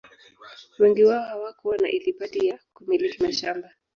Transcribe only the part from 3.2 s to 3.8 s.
mashamba